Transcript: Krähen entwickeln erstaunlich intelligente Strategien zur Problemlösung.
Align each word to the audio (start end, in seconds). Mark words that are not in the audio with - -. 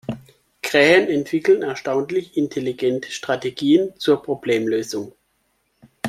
Krähen 0.63 1.09
entwickeln 1.09 1.61
erstaunlich 1.61 2.35
intelligente 2.35 3.11
Strategien 3.11 3.93
zur 3.99 4.23
Problemlösung. 4.23 5.13